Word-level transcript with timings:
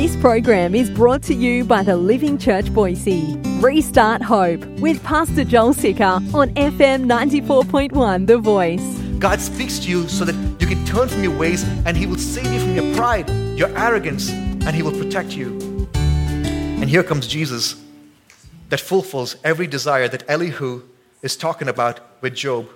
This 0.00 0.16
program 0.16 0.74
is 0.74 0.88
brought 0.88 1.22
to 1.24 1.34
you 1.34 1.62
by 1.62 1.82
the 1.82 1.94
Living 1.94 2.38
Church 2.38 2.72
Boise. 2.72 3.36
Restart 3.60 4.22
Hope 4.22 4.64
with 4.80 5.04
Pastor 5.04 5.44
Joel 5.44 5.74
Sicker 5.74 6.18
on 6.32 6.54
FM 6.54 7.04
94.1 7.04 8.26
The 8.26 8.38
Voice. 8.38 8.80
God 9.18 9.42
speaks 9.42 9.78
to 9.80 9.90
you 9.90 10.08
so 10.08 10.24
that 10.24 10.34
you 10.58 10.66
can 10.66 10.82
turn 10.86 11.06
from 11.10 11.22
your 11.22 11.36
ways 11.36 11.64
and 11.84 11.98
He 11.98 12.06
will 12.06 12.16
save 12.16 12.50
you 12.50 12.60
from 12.60 12.74
your 12.74 12.96
pride, 12.96 13.28
your 13.58 13.68
arrogance, 13.76 14.30
and 14.30 14.70
He 14.70 14.82
will 14.82 14.98
protect 14.98 15.36
you. 15.36 15.58
And 15.92 16.88
here 16.88 17.02
comes 17.02 17.26
Jesus 17.26 17.78
that 18.70 18.80
fulfills 18.80 19.36
every 19.44 19.66
desire 19.66 20.08
that 20.08 20.24
Elihu 20.30 20.82
is 21.20 21.36
talking 21.36 21.68
about 21.68 22.00
with 22.22 22.34
Job. 22.34 22.70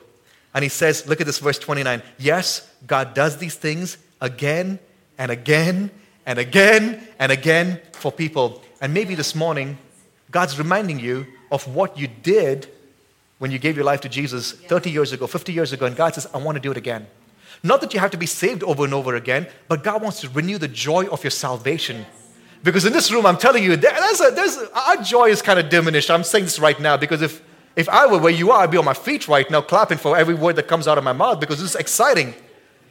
And 0.52 0.62
he 0.62 0.68
says, 0.68 1.08
look 1.08 1.22
at 1.22 1.26
this 1.26 1.38
verse 1.38 1.58
29. 1.58 2.02
Yes, 2.18 2.70
God 2.86 3.14
does 3.14 3.38
these 3.38 3.54
things 3.54 3.96
again 4.20 4.78
and 5.16 5.30
again 5.30 5.90
and 6.26 6.38
again 6.38 7.06
and 7.18 7.30
again 7.30 7.80
for 7.92 8.12
people. 8.12 8.62
And 8.80 8.92
maybe 8.92 9.14
this 9.14 9.34
morning, 9.34 9.78
God's 10.30 10.58
reminding 10.58 11.00
you 11.00 11.26
of 11.50 11.66
what 11.74 11.98
you 11.98 12.08
did 12.08 12.68
when 13.38 13.50
you 13.50 13.58
gave 13.58 13.76
your 13.76 13.84
life 13.84 14.00
to 14.02 14.08
Jesus 14.08 14.52
30 14.52 14.90
years 14.90 15.12
ago, 15.12 15.26
50 15.26 15.52
years 15.52 15.72
ago, 15.72 15.86
and 15.86 15.96
God 15.96 16.14
says, 16.14 16.26
I 16.32 16.38
want 16.38 16.56
to 16.56 16.60
do 16.60 16.70
it 16.70 16.76
again. 16.76 17.06
Not 17.62 17.80
that 17.80 17.94
you 17.94 18.00
have 18.00 18.10
to 18.10 18.16
be 18.16 18.26
saved 18.26 18.62
over 18.62 18.84
and 18.84 18.92
over 18.92 19.14
again, 19.14 19.46
but 19.68 19.82
God 19.82 20.02
wants 20.02 20.20
to 20.20 20.28
renew 20.28 20.58
the 20.58 20.68
joy 20.68 21.06
of 21.06 21.24
your 21.24 21.30
salvation. 21.30 22.04
Because 22.62 22.84
in 22.84 22.92
this 22.92 23.10
room, 23.12 23.26
I'm 23.26 23.36
telling 23.36 23.62
you, 23.62 23.76
there's 23.76 24.20
a, 24.20 24.30
there's 24.30 24.56
our 24.74 24.96
joy 24.96 25.26
is 25.26 25.42
kind 25.42 25.58
of 25.58 25.68
diminished. 25.68 26.10
I'm 26.10 26.24
saying 26.24 26.44
this 26.44 26.58
right 26.58 26.78
now 26.80 26.96
because 26.96 27.22
if, 27.22 27.42
if 27.76 27.88
I 27.88 28.06
were 28.06 28.18
where 28.18 28.32
you 28.32 28.50
are, 28.50 28.62
I'd 28.62 28.70
be 28.70 28.78
on 28.78 28.84
my 28.84 28.94
feet 28.94 29.28
right 29.28 29.50
now, 29.50 29.60
clapping 29.60 29.98
for 29.98 30.16
every 30.16 30.34
word 30.34 30.56
that 30.56 30.66
comes 30.66 30.88
out 30.88 30.96
of 30.96 31.04
my 31.04 31.12
mouth 31.12 31.40
because 31.40 31.60
this 31.60 31.70
is 31.70 31.76
exciting. 31.76 32.34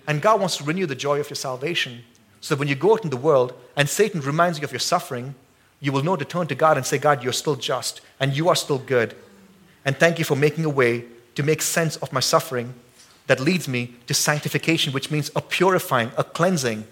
And 0.08 0.22
God 0.22 0.40
wants 0.40 0.58
to 0.58 0.63
renew 0.63 0.86
the 0.86 0.96
joy 0.96 1.20
of 1.20 1.30
your 1.30 1.36
salvation. 1.36 2.04
So 2.44 2.58
when 2.58 2.68
you 2.68 2.76
go 2.76 2.92
out 2.92 3.06
in 3.06 3.10
the 3.10 3.16
world 3.16 3.54
and 3.78 3.88
Satan 3.88 4.20
reminds 4.20 4.60
you 4.60 4.66
of 4.66 4.74
your 4.74 4.80
suffering, 4.80 5.34
you 5.80 5.94
will 5.94 6.04
know 6.04 6.18
to 6.18 6.26
turn 6.26 6.46
to 6.48 6.56
God 6.56 6.76
and 6.76 6.86
say, 6.86 6.98
God, 6.98 7.24
you're 7.24 7.32
still 7.32 7.56
just 7.56 8.02
and 8.20 8.35
you 8.35 8.50
are 8.50 8.55
still 8.55 8.80
good. 8.80 9.16
And 9.85 9.96
thank 9.96 10.20
you 10.20 10.26
for 10.26 10.35
making 10.35 10.66
a 10.66 10.70
way 10.70 11.05
to 11.35 11.41
make 11.41 11.62
sense 11.62 11.96
of 11.96 12.12
my 12.12 12.20
suffering 12.20 12.74
that 13.27 13.40
leads 13.40 13.70
me 13.70 13.94
to 14.08 14.13
sanctification, 14.13 14.91
which 14.91 15.10
means 15.10 15.32
a 15.38 15.41
purifying, 15.41 16.12
a 16.18 16.24
cleansing 16.26 16.85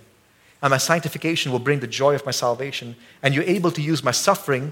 and 0.62 0.72
my 0.72 0.78
sanctification 0.78 1.52
will 1.52 1.60
bring 1.60 1.82
the 1.82 1.88
joy 1.88 2.16
of 2.16 2.26
my 2.26 2.32
salvation. 2.32 2.96
And 3.22 3.36
you're 3.36 3.44
able 3.44 3.72
to 3.72 3.82
use 3.82 4.06
my 4.06 4.12
suffering 4.12 4.72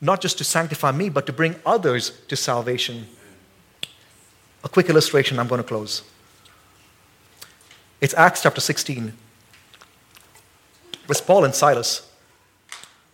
not 0.00 0.22
just 0.22 0.38
to 0.38 0.44
sanctify 0.44 0.92
me, 0.92 1.10
but 1.10 1.26
to 1.26 1.32
bring 1.32 1.56
others 1.66 2.18
to 2.28 2.36
salvation. 2.36 3.06
A 4.64 4.68
quick 4.70 4.88
illustration, 4.88 5.38
I'm 5.38 5.46
going 5.46 5.60
to 5.60 5.68
close. 5.68 6.02
It's 8.00 8.14
Acts 8.14 8.42
chapter 8.42 8.62
16. 8.62 9.12
With 11.08 11.26
Paul 11.26 11.44
and 11.44 11.54
Silas, 11.54 12.10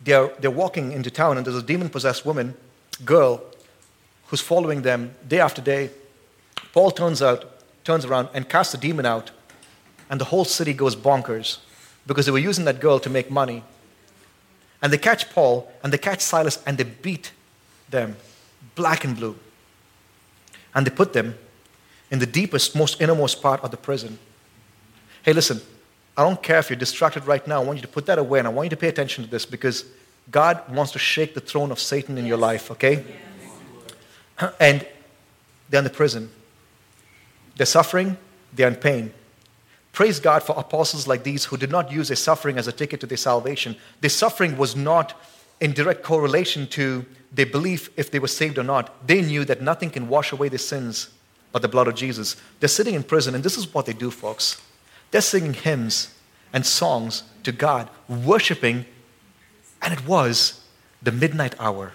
they're, 0.01 0.29
they're 0.39 0.51
walking 0.51 0.93
into 0.93 1.11
town, 1.11 1.37
and 1.37 1.47
there's 1.47 1.57
a 1.57 1.63
demon 1.63 1.89
possessed 1.89 2.25
woman, 2.25 2.55
girl, 3.05 3.43
who's 4.27 4.41
following 4.41 4.83
them 4.83 5.15
day 5.29 5.41
after 5.41 5.61
day. 5.61 5.91
Paul 6.73 6.91
turns 6.91 7.23
out, 7.23 7.61
turns 7.85 8.05
around 8.05 8.29
and 8.33 8.49
casts 8.49 8.73
the 8.73 8.79
demon 8.79 9.07
out, 9.07 9.31
and 10.09 10.21
the 10.21 10.25
whole 10.27 10.45
city 10.45 10.73
goes 10.73 10.97
bonkers 10.97 11.59
because 12.07 12.27
they 12.27 12.33
were 12.33 12.39
using 12.39 12.65
that 12.65 12.81
girl 12.81 12.99
to 12.99 13.11
make 13.11 13.31
money. 13.31 13.63
And 14.83 14.93
they 14.93 14.99
catch 14.99 15.31
Paul 15.31 15.71
and 15.83 15.93
they 15.93 15.99
catch 15.99 16.21
Silas 16.21 16.61
and 16.67 16.77
they 16.77 16.85
beat 16.85 17.33
them 17.89 18.17
black 18.75 19.05
and 19.05 19.17
blue. 19.17 19.37
And 20.75 20.87
they 20.87 20.91
put 20.91 21.13
them 21.13 21.39
in 22.11 22.19
the 22.19 22.27
deepest, 22.27 22.75
most 22.75 23.01
innermost 23.01 23.41
part 23.41 23.63
of 23.63 23.71
the 23.71 23.77
prison. 23.77 24.19
Hey, 25.23 25.33
listen, 25.33 25.61
I 26.17 26.23
don't 26.23 26.43
care 26.43 26.59
if 26.59 26.69
you're 26.69 26.79
distracted 26.79 27.27
right 27.27 27.47
now. 27.47 27.61
I 27.63 27.65
want 27.65 27.79
you 27.79 27.83
to 27.83 27.89
put 27.89 28.07
that 28.07 28.19
away 28.19 28.39
and 28.39 28.47
I 28.47 28.51
want 28.51 28.67
you 28.67 28.71
to 28.71 28.77
pay 28.77 28.89
attention 28.89 29.25
to 29.25 29.31
this 29.31 29.47
because 29.47 29.85
God 30.31 30.63
wants 30.69 30.93
to 30.93 30.99
shake 30.99 31.35
the 31.35 31.41
throne 31.41 31.73
of 31.73 31.79
Satan 31.79 32.19
in 32.19 32.27
your 32.27 32.37
life, 32.37 32.71
okay? 32.71 33.05
And 34.61 34.87
they're 35.71 35.79
in 35.79 35.85
the 35.85 35.91
prison. 35.91 36.31
They're 37.57 37.67
suffering, 37.67 38.17
they're 38.53 38.69
in 38.69 38.77
pain. 38.77 39.13
Praise 39.93 40.21
God 40.21 40.43
for 40.43 40.59
apostles 40.59 41.07
like 41.07 41.23
these 41.23 41.45
who 41.45 41.57
did 41.57 41.71
not 41.71 41.93
use 41.93 42.09
their 42.09 42.17
suffering 42.17 42.57
as 42.57 42.67
a 42.67 42.73
ticket 42.73 43.01
to 43.01 43.07
their 43.07 43.19
salvation. 43.19 43.77
Their 44.01 44.11
suffering 44.11 44.57
was 44.57 44.75
not 44.75 45.21
in 45.61 45.73
direct 45.73 46.03
correlation 46.03 46.67
to 46.69 47.05
their 47.31 47.47
belief 47.47 47.91
if 47.97 48.11
they 48.11 48.19
were 48.19 48.29
saved 48.29 48.59
or 48.59 48.65
not. 48.65 49.07
They 49.07 49.23
knew 49.23 49.45
that 49.45 49.63
nothing 49.63 49.91
can 49.91 50.09
wash 50.09 50.33
away 50.33 50.49
their 50.49 50.59
sins 50.59 51.11
but 51.53 51.63
the 51.63 51.69
blood 51.69 51.87
of 51.87 51.95
Jesus. 51.95 52.37
They're 52.61 52.69
sitting 52.69 52.95
in 52.95 53.03
prison, 53.03 53.35
and 53.35 53.45
this 53.45 53.59
is 53.59 53.73
what 53.73 53.87
they 53.87 53.93
do, 53.93 54.11
folks. 54.11 54.61
They're 55.13 55.21
singing 55.21 55.55
hymns 55.55 56.13
and 56.53 56.67
songs 56.67 57.23
to 57.45 57.53
God, 57.53 57.89
worshiping, 58.09 58.87
and 59.81 59.93
it 59.93 60.07
was 60.07 60.61
the 61.03 61.13
midnight 61.13 61.55
hour. 61.61 61.93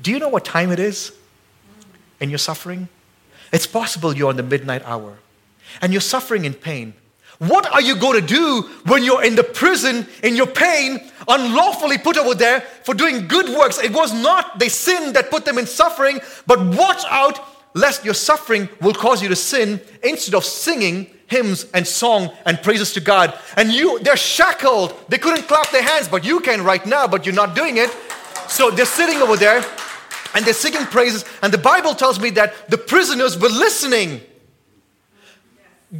Do 0.00 0.10
you 0.10 0.18
know 0.18 0.28
what 0.28 0.44
time 0.44 0.70
it 0.70 0.78
is 0.78 1.12
in 2.20 2.30
your 2.30 2.38
suffering? 2.38 2.88
It's 3.52 3.66
possible 3.66 4.16
you're 4.16 4.30
in 4.30 4.36
the 4.36 4.42
midnight 4.42 4.82
hour 4.84 5.18
and 5.82 5.92
you're 5.92 6.00
suffering 6.00 6.44
in 6.44 6.54
pain. 6.54 6.94
What 7.38 7.70
are 7.72 7.80
you 7.80 7.96
going 7.96 8.20
to 8.20 8.26
do 8.26 8.62
when 8.86 9.04
you're 9.04 9.22
in 9.22 9.36
the 9.36 9.44
prison, 9.44 10.06
in 10.22 10.34
your 10.34 10.46
pain, 10.46 11.00
unlawfully 11.26 11.98
put 11.98 12.16
over 12.16 12.34
there 12.34 12.60
for 12.84 12.94
doing 12.94 13.28
good 13.28 13.48
works? 13.56 13.78
It 13.78 13.92
was 13.92 14.12
not 14.12 14.58
the 14.58 14.68
sin 14.68 15.12
that 15.14 15.30
put 15.30 15.44
them 15.44 15.58
in 15.58 15.66
suffering, 15.66 16.20
but 16.46 16.60
watch 16.60 17.04
out 17.08 17.40
lest 17.74 18.04
your 18.04 18.14
suffering 18.14 18.68
will 18.80 18.94
cause 18.94 19.22
you 19.22 19.28
to 19.28 19.36
sin 19.36 19.80
instead 20.02 20.34
of 20.34 20.44
singing 20.44 21.08
hymns 21.28 21.66
and 21.72 21.86
song 21.86 22.30
and 22.44 22.60
praises 22.62 22.92
to 22.94 23.00
God. 23.00 23.38
And 23.56 23.72
you, 23.72 23.98
they're 24.00 24.16
shackled. 24.16 24.94
They 25.08 25.18
couldn't 25.18 25.46
clap 25.46 25.70
their 25.70 25.82
hands, 25.82 26.08
but 26.08 26.24
you 26.24 26.40
can 26.40 26.64
right 26.64 26.84
now, 26.84 27.06
but 27.06 27.24
you're 27.24 27.34
not 27.34 27.54
doing 27.54 27.76
it. 27.76 27.90
So 28.48 28.70
they're 28.70 28.86
sitting 28.86 29.18
over 29.18 29.36
there 29.36 29.64
and 30.34 30.44
they're 30.44 30.54
singing 30.54 30.84
praises. 30.86 31.24
And 31.42 31.52
the 31.52 31.58
Bible 31.58 31.94
tells 31.94 32.18
me 32.18 32.30
that 32.30 32.68
the 32.70 32.78
prisoners 32.78 33.38
were 33.38 33.48
listening. 33.48 34.20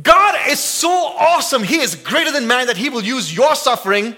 God 0.03 0.35
is 0.49 0.59
so 0.59 0.91
awesome. 0.91 1.63
He 1.63 1.79
is 1.79 1.95
greater 1.95 2.33
than 2.33 2.47
man 2.47 2.67
that 2.67 2.77
He 2.77 2.91
will 2.91 3.05
use 3.05 3.35
your 3.35 3.55
suffering 3.55 4.17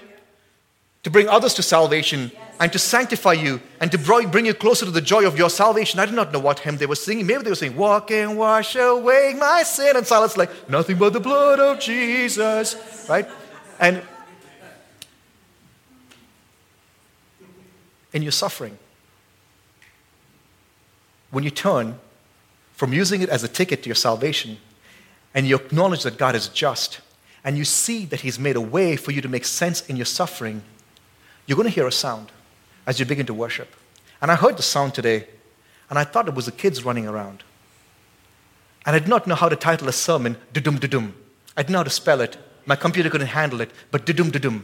to 1.03 1.09
bring 1.09 1.27
others 1.27 1.53
to 1.55 1.63
salvation 1.63 2.31
and 2.61 2.71
to 2.71 2.77
sanctify 2.77 3.33
you 3.33 3.59
and 3.79 3.91
to 3.91 3.97
bring 3.97 4.45
you 4.45 4.53
closer 4.53 4.85
to 4.85 4.91
the 4.91 5.01
joy 5.01 5.25
of 5.25 5.35
your 5.35 5.49
salvation. 5.49 5.99
I 5.99 6.05
did 6.05 6.13
not 6.13 6.31
know 6.31 6.37
what 6.37 6.59
hymn 6.59 6.77
they 6.77 6.85
were 6.85 6.95
singing. 6.95 7.25
Maybe 7.25 7.41
they 7.41 7.49
were 7.49 7.55
saying, 7.55 7.75
Walk 7.75 8.11
and 8.11 8.37
wash 8.37 8.75
away 8.75 9.35
my 9.35 9.63
sin. 9.63 9.97
And 9.97 10.05
silence, 10.05 10.37
like, 10.37 10.69
Nothing 10.69 10.99
but 10.99 11.11
the 11.11 11.19
blood 11.19 11.59
of 11.59 11.79
Jesus. 11.79 13.07
Right? 13.09 13.27
And 13.79 14.03
in 18.13 18.21
your 18.21 18.31
suffering, 18.31 18.77
when 21.31 21.43
you 21.43 21.49
turn 21.49 21.97
from 22.73 22.93
using 22.93 23.23
it 23.23 23.29
as 23.29 23.43
a 23.43 23.47
ticket 23.47 23.81
to 23.83 23.89
your 23.89 23.95
salvation, 23.95 24.57
and 25.33 25.47
you 25.47 25.55
acknowledge 25.55 26.03
that 26.03 26.19
God 26.19 26.35
is 26.35 26.47
just, 26.47 27.01
and 27.43 27.57
you 27.57 27.65
see 27.65 28.05
that 28.05 28.19
He's 28.19 28.37
made 28.37 28.55
a 28.55 28.61
way 28.61 28.97
for 28.97 29.09
you 29.09 29.21
to 29.21 29.29
make 29.29 29.45
sense 29.45 29.81
in 29.87 29.97
your 29.97 30.05
suffering, 30.05 30.61
you're 31.47 31.55
going 31.55 31.67
to 31.67 31.73
hear 31.73 31.87
a 31.87 31.91
sound 31.91 32.31
as 32.85 32.99
you 32.99 33.05
begin 33.05 33.25
to 33.27 33.33
worship. 33.33 33.75
And 34.21 34.31
I 34.31 34.35
heard 34.35 34.57
the 34.57 34.63
sound 34.63 34.93
today, 34.93 35.27
and 35.89 35.97
I 35.97 36.03
thought 36.03 36.27
it 36.27 36.35
was 36.35 36.45
the 36.45 36.51
kids 36.51 36.83
running 36.83 37.07
around. 37.07 37.43
And 38.85 38.95
I 38.95 38.99
did 38.99 39.07
not 39.07 39.27
know 39.27 39.35
how 39.35 39.49
to 39.49 39.55
title 39.55 39.87
a 39.87 39.93
sermon, 39.93 40.37
dudum 40.53 40.79
dudum. 40.79 41.13
I 41.55 41.63
didn't 41.63 41.73
know 41.73 41.79
how 41.79 41.83
to 41.83 41.89
spell 41.89 42.21
it. 42.21 42.37
My 42.65 42.75
computer 42.75 43.09
couldn't 43.09 43.27
handle 43.27 43.61
it, 43.61 43.71
but 43.91 44.05
dudum 44.05 44.31
dudum. 44.31 44.63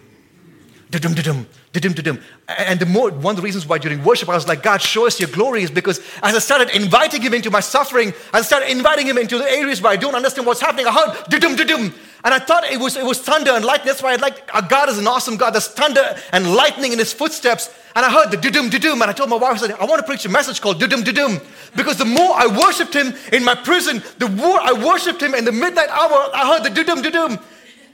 Dudum 0.90 1.14
dudum, 1.14 1.46
dudum 1.74 1.94
dudum. 1.94 2.22
And 2.48 2.80
the 2.80 2.86
more, 2.86 3.12
one 3.12 3.32
of 3.32 3.36
the 3.36 3.42
reasons 3.42 3.68
why 3.68 3.78
during 3.78 4.06
worship 4.06 4.30
I 4.30 4.36
was 4.36 4.48
like, 4.48 4.64
God, 4.64 4.82
show 4.82 5.06
us 5.06 5.20
your 5.20 5.28
glory 5.30 5.64
is 5.64 5.70
because 5.70 6.00
as 6.24 6.34
I 6.34 6.40
started 6.40 6.74
inviting 6.74 7.22
him 7.22 7.34
into 7.34 7.52
my 7.52 7.60
suffering, 7.60 8.14
I 8.32 8.42
started 8.42 8.72
inviting 8.72 9.06
him 9.06 9.18
into 9.18 9.38
the 9.38 9.52
areas 9.52 9.82
where 9.82 9.92
I 9.92 9.98
don't 9.98 10.16
understand 10.16 10.48
what's 10.48 10.62
happening. 10.62 10.88
I 10.88 10.94
heard 10.94 11.10
dudum 11.26 11.58
dudum. 11.58 11.94
And 12.24 12.34
I 12.34 12.40
thought 12.40 12.64
it 12.64 12.80
was, 12.80 12.96
it 12.96 13.06
was 13.06 13.20
thunder 13.20 13.52
and 13.52 13.66
lightning. 13.66 13.88
That's 13.88 14.02
why 14.02 14.14
I 14.14 14.16
like, 14.16 14.50
our 14.56 14.62
God 14.62 14.88
is 14.88 14.98
an 14.98 15.08
awesome 15.08 15.36
God. 15.36 15.52
There's 15.52 15.68
thunder 15.68 16.16
and 16.32 16.56
lightning 16.56 16.94
in 16.94 17.00
his 17.00 17.12
footsteps. 17.12 17.70
And 17.94 18.06
I 18.06 18.12
heard 18.12 18.32
the 18.32 18.38
dudum 18.38 18.70
dudum. 18.70 18.94
And 18.94 19.04
I 19.04 19.14
told 19.14 19.30
my 19.30 19.36
wife, 19.36 19.56
I 19.56 19.68
said, 19.68 19.72
I 19.74 19.86
want 19.86 20.00
to 20.00 20.08
preach 20.08 20.26
a 20.26 20.30
message 20.30 20.62
called 20.62 20.80
dudum 20.80 21.04
dudum. 21.04 21.44
Because 21.76 21.98
the 21.98 22.06
more 22.06 22.32
I 22.34 22.48
worshiped 22.48 22.94
him 22.94 23.14
in 23.34 23.44
my 23.44 23.56
prison, 23.56 24.02
the 24.20 24.30
more 24.30 24.58
I 24.62 24.72
worshiped 24.72 25.22
him 25.22 25.36
in 25.36 25.44
the 25.44 25.52
midnight 25.52 25.90
hour, 25.90 26.30
I 26.34 26.48
heard 26.48 26.64
the 26.64 26.70
dudum 26.70 27.04
dudum. 27.04 27.44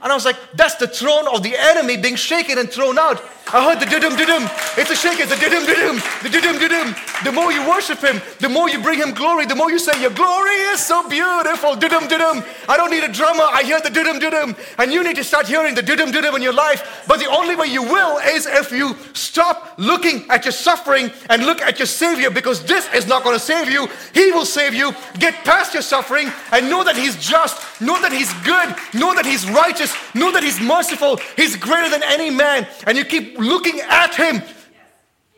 And 0.04 0.12
I 0.12 0.14
was 0.14 0.26
like, 0.26 0.36
that's 0.52 0.74
the 0.74 0.86
throne 0.86 1.26
of 1.34 1.42
the 1.42 1.56
enemy 1.56 1.96
being 1.96 2.16
shaken 2.16 2.58
and 2.58 2.70
thrown 2.70 2.98
out. 2.98 3.24
I 3.52 3.62
heard 3.62 3.78
the 3.78 3.86
didum 3.86 4.16
didum. 4.16 4.48
It's 4.78 4.90
a 4.90 4.96
shake. 4.96 5.20
It's 5.20 5.30
a 5.30 5.36
didum 5.36 5.64
didum. 5.66 6.00
The 6.22 6.28
didum 6.28 6.58
didum. 6.58 7.24
The 7.24 7.30
more 7.30 7.52
you 7.52 7.60
worship 7.68 8.00
Him, 8.00 8.20
the 8.40 8.48
more 8.48 8.70
you 8.70 8.82
bring 8.82 8.98
Him 8.98 9.12
glory. 9.12 9.44
The 9.44 9.54
more 9.54 9.70
you 9.70 9.78
say, 9.78 10.00
Your 10.00 10.10
glory 10.10 10.56
is 10.72 10.84
so 10.84 11.08
beautiful. 11.08 11.76
Didum 11.76 12.08
didum. 12.08 12.44
I 12.68 12.76
don't 12.76 12.90
need 12.90 13.04
a 13.04 13.12
drummer. 13.12 13.44
I 13.44 13.62
hear 13.62 13.80
the 13.80 13.90
didum 13.90 14.18
didum. 14.18 14.58
And 14.78 14.92
you 14.92 15.04
need 15.04 15.16
to 15.16 15.24
start 15.24 15.46
hearing 15.46 15.74
the 15.74 15.82
didum 15.82 16.10
didum 16.10 16.36
in 16.36 16.42
your 16.42 16.54
life. 16.54 17.04
But 17.06 17.18
the 17.18 17.30
only 17.30 17.54
way 17.54 17.66
you 17.66 17.82
will 17.82 18.18
is 18.18 18.46
if 18.46 18.72
you 18.72 18.96
stop 19.12 19.74
looking 19.78 20.28
at 20.30 20.44
your 20.44 20.52
suffering 20.52 21.10
and 21.28 21.44
look 21.44 21.60
at 21.60 21.78
your 21.78 21.86
Savior 21.86 22.30
because 22.30 22.64
this 22.64 22.92
is 22.94 23.06
not 23.06 23.24
going 23.24 23.36
to 23.36 23.44
save 23.44 23.70
you. 23.70 23.88
He 24.14 24.32
will 24.32 24.46
save 24.46 24.74
you. 24.74 24.92
Get 25.18 25.44
past 25.44 25.74
your 25.74 25.82
suffering 25.82 26.32
and 26.50 26.70
know 26.70 26.82
that 26.82 26.96
He's 26.96 27.16
just, 27.16 27.80
know 27.80 28.00
that 28.00 28.12
He's 28.12 28.32
good, 28.42 28.74
know 28.98 29.14
that 29.14 29.26
He's 29.26 29.48
righteous, 29.50 29.93
know 30.14 30.32
that 30.32 30.42
He's 30.42 30.60
merciful. 30.60 31.18
He's 31.36 31.56
greater 31.56 31.90
than 31.90 32.02
any 32.02 32.30
man. 32.30 32.66
And 32.86 32.96
you 32.96 33.04
keep 33.04 33.38
looking 33.38 33.80
at 33.80 34.14
Him. 34.14 34.42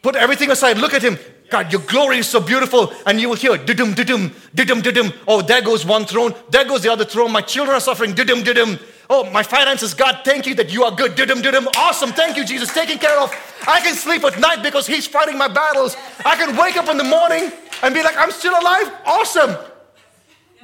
Put 0.03 0.17
everything 0.17 0.51
aside, 0.51 0.79
look 0.79 0.95
at 0.95 1.03
Him. 1.03 1.19
God, 1.49 1.71
your 1.73 1.83
glory 1.83 2.19
is 2.19 2.29
so 2.29 2.41
beautiful. 2.41 2.93
And 3.07 3.21
you 3.21 3.29
will 3.29 3.37
hear, 3.37 3.53
didum, 3.53 3.95
didum, 3.95 4.31
didum, 4.55 4.83
didum. 4.83 5.15
Oh, 5.29 5.43
there 5.43 5.63
goes 5.63 5.87
one 5.87 6.05
throne. 6.05 6.35
There 6.51 6.65
goes 6.65 6.83
the 6.83 6.91
other 6.91 7.05
throne. 7.05 7.31
My 7.31 7.41
children 7.41 7.77
are 7.77 7.81
suffering. 7.81 8.15
Didum, 8.15 8.43
didum. 8.43 8.83
Oh, 9.09 9.31
my 9.31 9.45
finances. 9.45 9.95
God, 9.95 10.23
thank 10.25 10.47
you 10.47 10.57
that 10.57 10.73
you 10.73 10.83
are 10.83 10.91
good. 10.91 11.13
Didum, 11.13 11.43
didum. 11.43 11.69
Awesome. 11.77 12.13
Thank 12.13 12.37
you, 12.37 12.45
Jesus. 12.45 12.75
Taking 12.75 12.99
care 12.99 13.21
of. 13.21 13.33
I 13.69 13.81
can 13.81 13.95
sleep 13.95 14.25
at 14.25 14.41
night 14.41 14.63
because 14.65 14.89
He's 14.89 15.07
fighting 15.07 15.39
my 15.39 15.47
battles. 15.47 15.97
I 16.25 16.35
can 16.35 16.57
wake 16.57 16.77
up 16.77 16.89
in 16.89 16.97
the 16.97 17.05
morning 17.05 17.53
and 17.83 17.95
be 17.95 18.03
like, 18.03 18.17
I'm 18.17 18.33
still 18.33 18.59
alive. 18.59 18.93
Awesome. 19.05 19.57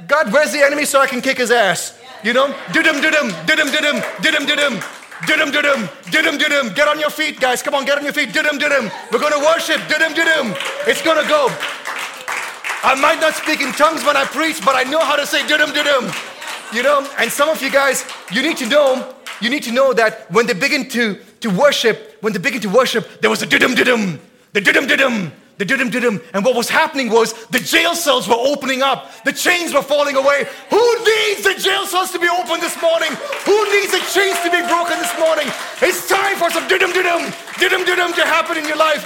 God, 0.07 0.33
where's 0.33 0.53
the 0.53 0.65
enemy 0.65 0.85
so 0.85 1.01
I 1.01 1.07
can 1.07 1.21
kick 1.21 1.39
his 1.39 1.51
ass? 1.51 1.99
You 2.23 2.33
know? 2.33 2.49
Didum, 2.71 3.03
didum, 3.03 3.31
didum, 3.47 3.69
didum, 3.71 4.01
didum, 4.23 4.47
didum. 4.47 4.83
Didum, 5.23 5.53
didum, 5.53 5.87
didum, 6.11 6.39
didum. 6.39 6.75
Get 6.75 6.89
on 6.89 6.99
your 6.99 7.11
feet, 7.11 7.39
guys. 7.39 7.63
Come 7.63 7.75
on, 7.75 7.85
get 7.85 7.99
on 7.99 8.05
your 8.05 8.13
feet. 8.13 8.31
Didum, 8.31 8.59
didum. 8.59 8.91
We're 9.13 9.19
to 9.31 9.39
worship. 9.39 9.81
Didum, 9.83 10.15
didum. 10.15 10.57
It's 10.87 11.01
to 11.01 11.25
go. 11.29 11.49
I 12.85 12.97
might 13.01 13.21
not 13.21 13.35
speak 13.35 13.61
in 13.61 13.73
tongues 13.73 14.05
when 14.05 14.17
I 14.17 14.25
preach, 14.25 14.65
but 14.65 14.75
I 14.75 14.83
know 14.83 14.99
how 14.99 15.15
to 15.15 15.27
say 15.27 15.43
didum, 15.43 15.73
didum. 15.73 16.75
You 16.75 16.83
know? 16.83 17.09
And 17.19 17.31
some 17.31 17.49
of 17.49 17.63
you 17.63 17.71
guys, 17.71 18.05
you 18.33 18.43
need 18.43 18.57
to 18.57 18.67
know, 18.67 19.15
you 19.41 19.51
need 19.51 19.63
to 19.65 19.73
know 19.73 19.93
that 19.93 20.31
when 20.31 20.47
they 20.47 20.55
begin 20.55 20.89
to, 20.91 21.19
to 21.41 21.51
worship, 21.51 22.17
when 22.21 22.33
they 22.33 22.41
begin 22.41 22.61
to 22.63 22.69
worship, 22.69 23.21
there 23.21 23.31
was 23.31 23.43
a 23.43 23.47
didum, 23.47 23.75
didum. 23.75 24.19
The 24.53 24.61
didum, 24.61 24.87
didum. 24.89 25.31
The 25.63 25.77
didum 25.77 25.93
didum. 25.93 26.21
And 26.35 26.45
what 26.45 26.57
was 26.57 26.69
happening 26.69 27.09
was 27.09 27.35
the 27.47 27.61
jail 27.61 27.95
cells 27.95 28.27
were 28.27 28.35
opening 28.35 28.83
up. 28.83 29.23
The 29.23 29.33
chains 29.33 29.73
were 29.73 29.81
falling 29.81 30.17
away. 30.17 30.45
Who 30.71 31.05
needs 31.05 31.45
the 31.45 31.55
jail 31.55 31.87
cells 31.87 32.11
to 32.11 32.19
be 32.19 32.27
open 32.27 32.59
this 32.59 32.75
morning? 32.83 33.11
Who 33.47 33.71
needs 33.71 33.93
the 33.93 34.03
chains 34.11 34.41
to 34.43 34.51
be 34.51 34.59
broken 34.67 34.99
this 34.99 35.17
morning? 35.21 35.47
It's 35.81 36.09
time 36.09 36.35
for 36.35 36.51
some 36.51 36.67
didum 36.67 36.91
didum, 36.91 37.31
didum 37.63 37.85
didum 37.85 38.13
to 38.13 38.23
happen 38.23 38.59
in 38.59 38.65
your 38.65 38.77
life. 38.77 39.05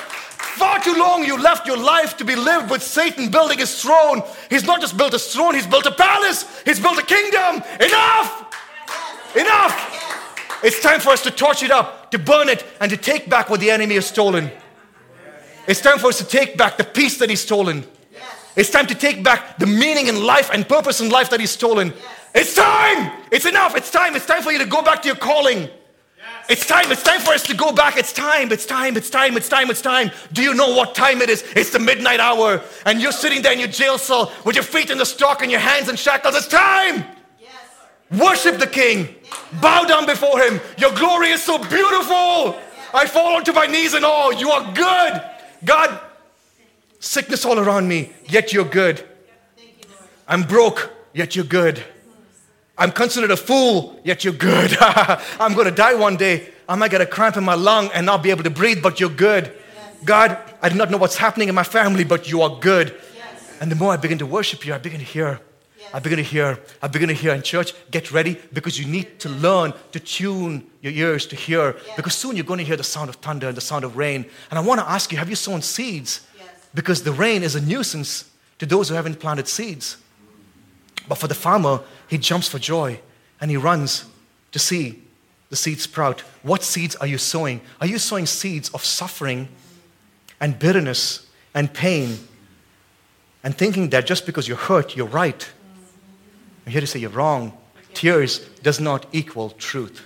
Far 0.56 0.82
too 0.82 0.94
long 0.94 1.24
you 1.24 1.38
left 1.38 1.66
your 1.66 1.76
life 1.76 2.16
to 2.16 2.24
be 2.24 2.34
lived 2.34 2.70
with 2.70 2.82
Satan 2.82 3.30
building 3.30 3.58
his 3.58 3.82
throne. 3.82 4.22
He's 4.48 4.64
not 4.64 4.80
just 4.80 4.96
built 4.96 5.12
a 5.12 5.18
throne, 5.18 5.56
he's 5.56 5.66
built 5.66 5.84
a 5.84 5.90
palace, 5.90 6.46
he's 6.64 6.80
built 6.80 6.96
a 6.96 7.04
kingdom. 7.04 7.56
Enough! 7.80 9.36
Enough! 9.36 10.60
It's 10.64 10.80
time 10.80 11.00
for 11.00 11.10
us 11.10 11.22
to 11.24 11.30
torch 11.30 11.62
it 11.62 11.70
up, 11.70 12.10
to 12.12 12.18
burn 12.18 12.48
it, 12.48 12.64
and 12.80 12.90
to 12.90 12.96
take 12.96 13.28
back 13.28 13.50
what 13.50 13.60
the 13.60 13.70
enemy 13.70 13.96
has 13.96 14.06
stolen. 14.06 14.50
It's 15.66 15.80
time 15.80 15.98
for 15.98 16.08
us 16.08 16.18
to 16.18 16.24
take 16.24 16.56
back 16.56 16.76
the 16.76 16.84
peace 16.84 17.18
that 17.18 17.30
He's 17.30 17.40
stolen. 17.40 17.84
Yes. 18.12 18.34
It's 18.56 18.70
time 18.70 18.86
to 18.86 18.94
take 18.94 19.22
back 19.22 19.58
the 19.58 19.66
meaning 19.66 20.06
in 20.06 20.24
life 20.24 20.50
and 20.52 20.68
purpose 20.68 21.00
in 21.00 21.10
life 21.10 21.30
that 21.30 21.40
He's 21.40 21.50
stolen. 21.50 21.88
Yes. 21.88 22.04
It's 22.34 22.54
time! 22.54 23.12
It's 23.32 23.46
enough! 23.46 23.74
It's 23.76 23.90
time! 23.90 24.14
It's 24.14 24.26
time 24.26 24.42
for 24.42 24.52
you 24.52 24.58
to 24.58 24.66
go 24.66 24.82
back 24.82 25.02
to 25.02 25.08
your 25.08 25.16
calling. 25.16 25.60
Yes. 25.62 25.70
It's 26.50 26.66
time, 26.66 26.92
it's 26.92 27.02
time 27.02 27.20
for 27.20 27.32
us 27.32 27.42
to 27.44 27.54
go 27.54 27.72
back. 27.72 27.96
It's 27.96 28.12
time, 28.12 28.52
it's 28.52 28.66
time, 28.66 28.96
it's 28.96 29.08
time, 29.08 29.36
it's 29.36 29.48
time, 29.48 29.70
it's 29.70 29.80
time. 29.80 30.10
Do 30.32 30.42
you 30.42 30.54
know 30.54 30.74
what 30.74 30.94
time 30.94 31.22
it 31.22 31.30
is? 31.30 31.42
It's 31.56 31.70
the 31.70 31.78
midnight 31.78 32.20
hour, 32.20 32.62
and 32.84 33.00
you're 33.00 33.12
sitting 33.12 33.42
there 33.42 33.52
in 33.52 33.58
your 33.58 33.68
jail 33.68 33.96
cell 33.96 34.32
with 34.44 34.54
your 34.54 34.64
feet 34.64 34.90
in 34.90 34.98
the 34.98 35.06
stock 35.06 35.42
and 35.42 35.50
your 35.50 35.60
hands 35.60 35.88
in 35.88 35.96
shackles. 35.96 36.36
It's 36.36 36.48
time! 36.48 37.04
Worship 38.18 38.58
the 38.58 38.68
King, 38.68 39.08
bow 39.60 39.84
down 39.84 40.06
before 40.06 40.38
Him. 40.40 40.60
Your 40.78 40.92
glory 40.92 41.30
is 41.30 41.42
so 41.42 41.58
beautiful. 41.58 42.56
I 42.94 43.06
fall 43.06 43.34
onto 43.34 43.52
my 43.52 43.66
knees 43.66 43.94
in 43.94 44.04
awe. 44.04 44.30
You 44.30 44.50
are 44.50 44.72
good. 44.74 45.22
God, 45.66 46.00
sickness 47.00 47.44
all 47.44 47.58
around 47.58 47.88
me, 47.88 48.12
yet 48.28 48.52
you're 48.52 48.64
good. 48.64 49.04
I'm 50.26 50.44
broke, 50.44 50.90
yet 51.12 51.36
you're 51.36 51.44
good. 51.44 51.82
I'm 52.78 52.92
considered 52.92 53.30
a 53.30 53.36
fool, 53.36 54.00
yet 54.04 54.24
you're 54.24 54.32
good. 54.32 54.76
I'm 54.80 55.54
going 55.54 55.66
to 55.66 55.74
die 55.74 55.94
one 55.94 56.16
day. 56.16 56.48
I 56.68 56.76
might 56.76 56.90
get 56.90 57.00
a 57.00 57.06
cramp 57.06 57.36
in 57.36 57.44
my 57.44 57.54
lung 57.54 57.90
and 57.92 58.06
not 58.06 58.22
be 58.22 58.30
able 58.30 58.44
to 58.44 58.50
breathe, 58.50 58.82
but 58.82 59.00
you're 59.00 59.10
good. 59.10 59.52
God, 60.04 60.38
I 60.62 60.68
do 60.68 60.76
not 60.76 60.90
know 60.90 60.98
what's 60.98 61.16
happening 61.16 61.48
in 61.48 61.54
my 61.54 61.64
family, 61.64 62.04
but 62.04 62.30
you 62.30 62.42
are 62.42 62.58
good. 62.60 62.94
And 63.60 63.70
the 63.70 63.76
more 63.76 63.92
I 63.92 63.96
begin 63.96 64.18
to 64.18 64.26
worship 64.26 64.64
you, 64.66 64.74
I 64.74 64.78
begin 64.78 65.00
to 65.00 65.04
hear 65.04 65.40
I 65.92 65.98
begin 65.98 66.18
to 66.18 66.24
hear, 66.24 66.58
I 66.82 66.88
begin 66.88 67.08
to 67.08 67.14
hear 67.14 67.32
in 67.32 67.42
church, 67.42 67.72
get 67.90 68.10
ready 68.10 68.40
because 68.52 68.78
you 68.78 68.86
need 68.86 69.18
to 69.20 69.28
learn 69.28 69.72
to 69.92 70.00
tune 70.00 70.66
your 70.80 70.92
ears 70.92 71.26
to 71.26 71.36
hear 71.36 71.76
because 71.96 72.14
soon 72.14 72.36
you're 72.36 72.44
going 72.44 72.58
to 72.58 72.64
hear 72.64 72.76
the 72.76 72.84
sound 72.84 73.08
of 73.08 73.16
thunder 73.16 73.48
and 73.48 73.56
the 73.56 73.60
sound 73.60 73.84
of 73.84 73.96
rain. 73.96 74.26
And 74.50 74.58
I 74.58 74.62
want 74.62 74.80
to 74.80 74.88
ask 74.88 75.12
you, 75.12 75.18
have 75.18 75.30
you 75.30 75.36
sown 75.36 75.62
seeds? 75.62 76.26
Yes. 76.36 76.48
Because 76.74 77.02
the 77.02 77.12
rain 77.12 77.42
is 77.42 77.54
a 77.54 77.60
nuisance 77.60 78.30
to 78.58 78.66
those 78.66 78.88
who 78.88 78.94
haven't 78.94 79.20
planted 79.20 79.48
seeds. 79.48 79.96
But 81.08 81.18
for 81.18 81.28
the 81.28 81.34
farmer, 81.34 81.80
he 82.08 82.18
jumps 82.18 82.48
for 82.48 82.58
joy 82.58 83.00
and 83.40 83.50
he 83.50 83.56
runs 83.56 84.06
to 84.52 84.58
see 84.58 85.02
the 85.50 85.56
seeds 85.56 85.82
sprout. 85.82 86.20
What 86.42 86.62
seeds 86.62 86.96
are 86.96 87.06
you 87.06 87.18
sowing? 87.18 87.60
Are 87.80 87.86
you 87.86 87.98
sowing 87.98 88.26
seeds 88.26 88.70
of 88.70 88.84
suffering 88.84 89.48
and 90.40 90.58
bitterness 90.58 91.26
and 91.54 91.72
pain 91.72 92.18
and 93.44 93.56
thinking 93.56 93.90
that 93.90 94.06
just 94.06 94.26
because 94.26 94.48
you're 94.48 94.56
hurt, 94.56 94.96
you're 94.96 95.06
right? 95.06 95.48
I'm 96.66 96.72
here 96.72 96.80
to 96.80 96.86
say 96.86 96.98
you're 96.98 97.10
wrong. 97.10 97.56
Tears 97.94 98.40
does 98.62 98.80
not 98.80 99.06
equal 99.12 99.50
truth. 99.50 100.02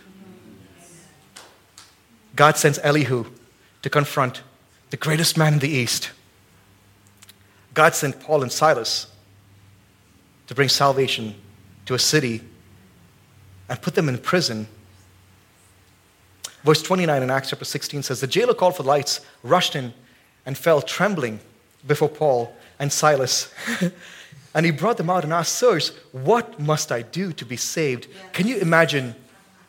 God 2.36 2.56
sends 2.56 2.78
Elihu 2.82 3.24
to 3.82 3.90
confront 3.90 4.42
the 4.90 4.96
greatest 4.96 5.38
man 5.38 5.54
in 5.54 5.58
the 5.58 5.68
East. 5.68 6.10
God 7.72 7.94
sent 7.94 8.20
Paul 8.20 8.42
and 8.42 8.52
Silas 8.52 9.06
to 10.46 10.54
bring 10.54 10.68
salvation 10.68 11.34
to 11.86 11.94
a 11.94 11.98
city 11.98 12.42
and 13.68 13.80
put 13.80 13.94
them 13.94 14.08
in 14.08 14.18
prison. 14.18 14.66
Verse 16.62 16.82
29 16.82 17.22
in 17.22 17.30
Acts 17.30 17.50
chapter 17.50 17.64
16 17.64 18.02
says 18.02 18.20
The 18.20 18.26
jailer 18.26 18.54
called 18.54 18.76
for 18.76 18.82
lights, 18.82 19.20
rushed 19.42 19.76
in, 19.76 19.94
and 20.44 20.58
fell 20.58 20.82
trembling 20.82 21.40
before 21.86 22.08
Paul 22.08 22.54
and 22.78 22.92
Silas. 22.92 23.52
And 24.54 24.66
he 24.66 24.72
brought 24.72 24.96
them 24.96 25.10
out 25.10 25.24
and 25.24 25.32
asked, 25.32 25.54
Sirs, 25.54 25.90
what 26.12 26.58
must 26.58 26.90
I 26.90 27.02
do 27.02 27.32
to 27.34 27.44
be 27.44 27.56
saved? 27.56 28.08
Can 28.32 28.46
you 28.48 28.56
imagine? 28.58 29.14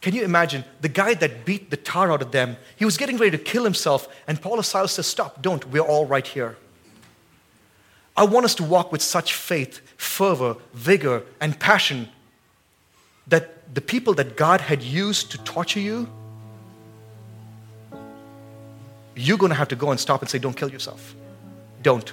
Can 0.01 0.15
you 0.15 0.23
imagine 0.23 0.63
the 0.81 0.89
guy 0.89 1.13
that 1.13 1.45
beat 1.45 1.69
the 1.69 1.77
tar 1.77 2.11
out 2.11 2.23
of 2.23 2.31
them? 2.31 2.57
He 2.75 2.85
was 2.85 2.97
getting 2.97 3.17
ready 3.17 3.37
to 3.37 3.43
kill 3.43 3.63
himself, 3.63 4.07
and 4.27 4.41
Paul 4.41 4.57
of 4.57 4.65
Silas 4.65 4.93
says, 4.93 5.05
Stop, 5.05 5.41
don't, 5.41 5.67
we're 5.67 5.81
all 5.81 6.07
right 6.07 6.25
here. 6.25 6.57
I 8.17 8.23
want 8.23 8.45
us 8.45 8.55
to 8.55 8.63
walk 8.63 8.91
with 8.91 9.01
such 9.01 9.35
faith, 9.35 9.81
fervor, 9.97 10.57
vigor, 10.73 11.23
and 11.39 11.57
passion 11.59 12.09
that 13.27 13.73
the 13.73 13.81
people 13.81 14.15
that 14.15 14.35
God 14.35 14.61
had 14.61 14.81
used 14.81 15.31
to 15.31 15.37
torture 15.39 15.79
you, 15.79 16.09
you're 19.15 19.37
going 19.37 19.51
to 19.51 19.55
have 19.55 19.69
to 19.69 19.75
go 19.75 19.91
and 19.91 19.99
stop 19.99 20.21
and 20.21 20.29
say, 20.29 20.39
Don't 20.39 20.57
kill 20.57 20.71
yourself. 20.71 21.15
Don't. 21.83 22.11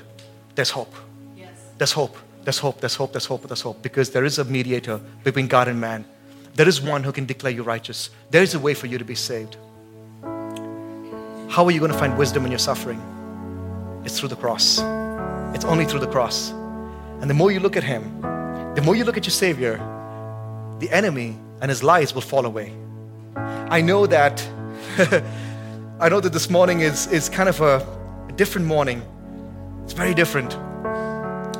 There's 0.54 0.70
hope. 0.70 0.94
Yes. 1.36 1.48
There's 1.78 1.92
hope. 1.92 2.16
There's 2.48 2.60
hope, 2.60 2.80
there's 2.80 2.94
hope, 2.94 3.12
there's 3.12 3.26
hope, 3.26 3.42
there's 3.46 3.60
hope, 3.60 3.82
because 3.82 4.08
there 4.08 4.24
is 4.24 4.38
a 4.38 4.44
mediator 4.46 4.98
between 5.22 5.48
God 5.48 5.68
and 5.68 5.78
man. 5.78 6.06
There 6.54 6.66
is 6.66 6.80
one 6.80 7.04
who 7.04 7.12
can 7.12 7.26
declare 7.26 7.52
you 7.52 7.62
righteous. 7.62 8.08
There 8.30 8.42
is 8.42 8.54
a 8.54 8.58
way 8.58 8.72
for 8.72 8.86
you 8.86 8.96
to 8.96 9.04
be 9.04 9.14
saved. 9.14 9.58
How 10.22 11.66
are 11.66 11.70
you 11.70 11.78
going 11.78 11.92
to 11.92 11.98
find 11.98 12.16
wisdom 12.16 12.46
in 12.46 12.50
your 12.50 12.58
suffering? 12.58 13.02
It's 14.06 14.18
through 14.18 14.30
the 14.30 14.36
cross. 14.36 14.78
It's 15.54 15.66
only 15.66 15.84
through 15.84 16.00
the 16.00 16.06
cross. 16.06 16.52
And 17.20 17.28
the 17.28 17.34
more 17.34 17.52
you 17.52 17.60
look 17.60 17.76
at 17.76 17.84
Him, 17.84 18.22
the 18.22 18.80
more 18.82 18.96
you 18.96 19.04
look 19.04 19.18
at 19.18 19.26
your 19.26 19.32
Savior, 19.46 19.76
the 20.78 20.90
enemy 20.90 21.36
and 21.60 21.68
his 21.68 21.82
lies 21.82 22.14
will 22.14 22.22
fall 22.22 22.46
away. 22.46 22.72
I 23.36 23.82
know 23.82 24.06
that 24.06 24.40
I 26.00 26.08
know 26.08 26.20
that 26.20 26.32
this 26.32 26.48
morning 26.48 26.80
is, 26.80 27.08
is 27.08 27.28
kind 27.28 27.50
of 27.50 27.60
a, 27.60 27.86
a 28.26 28.32
different 28.32 28.66
morning. 28.66 29.02
It's 29.84 29.92
very 29.92 30.14
different. 30.14 30.56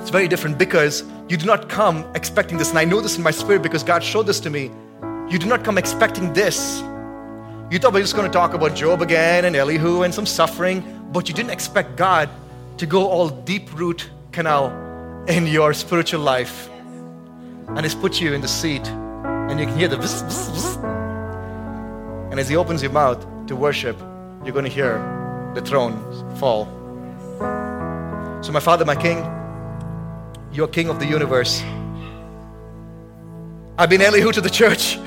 It's 0.00 0.11
very 0.11 0.28
different 0.28 0.59
because 0.59 1.05
you 1.28 1.37
do 1.37 1.47
not 1.47 1.69
come 1.69 2.11
expecting 2.14 2.57
this. 2.57 2.71
And 2.71 2.78
I 2.78 2.85
know 2.85 3.00
this 3.00 3.17
in 3.17 3.23
my 3.23 3.31
spirit 3.31 3.62
because 3.62 3.83
God 3.83 4.02
showed 4.02 4.26
this 4.26 4.40
to 4.40 4.50
me. 4.50 4.71
You 5.28 5.38
do 5.38 5.47
not 5.47 5.64
come 5.64 5.76
expecting 5.76 6.33
this. 6.33 6.81
You 7.71 7.78
thought 7.78 7.93
we 7.93 8.00
are 8.00 8.02
just 8.02 8.17
going 8.17 8.26
to 8.26 8.33
talk 8.33 8.55
about 8.55 8.75
Job 8.75 9.02
again 9.02 9.45
and 9.45 9.55
Elihu 9.55 10.02
and 10.02 10.14
some 10.14 10.25
suffering, 10.25 10.83
but 11.12 11.28
you 11.28 11.35
didn't 11.35 11.50
expect 11.50 11.97
God 11.97 12.31
to 12.78 12.87
go 12.87 13.09
all 13.09 13.28
deep 13.28 13.78
root 13.78 14.09
canal 14.33 14.73
in 15.28 15.47
your 15.47 15.75
spiritual 15.75 16.21
life. 16.21 16.71
And 17.69 17.81
He's 17.81 17.95
put 17.95 18.23
you 18.23 18.33
in 18.33 18.40
the 18.40 18.49
seat, 18.49 18.88
and 18.88 19.61
you 19.61 19.67
can 19.67 19.76
hear 19.76 19.88
the. 19.88 19.99
And 22.31 22.40
as 22.40 22.49
He 22.49 22.57
opens 22.57 22.83
your 22.83 22.93
mouth 22.93 23.26
to 23.49 23.55
worship, 23.55 23.99
you're 24.45 24.55
going 24.55 24.64
to 24.64 24.71
hear 24.71 24.97
the 25.55 25.61
throne 25.61 25.99
fall. 26.38 26.64
So, 28.43 28.52
my 28.52 28.61
Father, 28.61 28.87
my 28.87 28.97
King, 28.97 29.19
you're 30.52 30.69
King 30.69 30.88
of 30.88 30.99
the 30.99 31.07
universe. 31.07 31.62
I've 33.78 33.90
been 33.90 34.02
Elihu 34.02 34.33
to 34.33 34.40
the 34.40 34.50
church, 34.50 34.99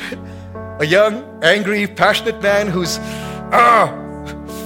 a 0.80 0.86
young, 0.86 1.44
angry, 1.44 1.88
passionate 1.88 2.42
man 2.42 2.68
who's 2.68 2.98
ah, 3.52 3.88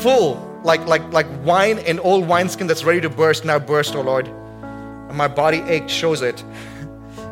full, 0.02 0.62
like, 0.64 0.86
like, 0.86 1.12
like 1.12 1.26
wine 1.44 1.80
in 1.80 2.00
old 2.00 2.28
wineskin 2.28 2.68
that's 2.68 2.84
ready 2.84 3.02
to 3.02 3.10
burst, 3.10 3.46
now 3.46 3.58
burst, 3.58 3.96
oh 3.96 4.02
Lord. 4.02 4.28
And 4.28 5.18
my 5.18 5.28
body 5.28 5.62
ached, 5.62 5.90
shows 5.90 6.22
it. 6.22 6.44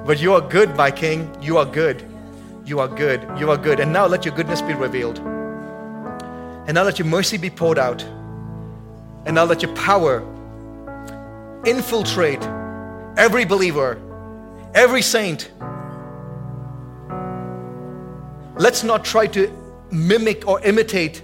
But 0.06 0.20
you 0.20 0.34
are 0.34 0.42
good, 0.42 0.76
my 0.76 0.90
King. 0.90 1.30
You 1.42 1.58
are 1.58 1.66
good. 1.66 2.04
You 2.66 2.80
are 2.80 2.88
good. 2.88 3.22
You 3.38 3.52
are 3.52 3.58
good. 3.58 3.80
And 3.80 3.94
now 3.94 4.08
let 4.08 4.26
your 4.26 4.36
goodness 4.36 4.62
be 4.62 4.74
revealed. 4.74 5.20
And 5.20 6.76
now 6.76 6.84
let 6.84 6.98
your 6.98 7.08
mercy 7.08 7.38
be 7.38 7.50
poured 7.50 7.78
out. 7.78 8.02
And 9.26 9.36
now 9.36 9.44
let 9.44 9.62
your 9.62 9.74
power 9.76 10.22
infiltrate 11.66 12.42
every 13.18 13.46
believer, 13.46 14.02
every 14.74 15.02
saint. 15.02 15.52
Let's 18.58 18.84
not 18.84 19.04
try 19.04 19.28
to 19.28 19.52
mimic 19.92 20.48
or 20.48 20.62
imitate 20.62 21.24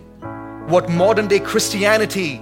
what 0.67 0.89
modern 0.89 1.27
day 1.27 1.39
Christianity 1.39 2.41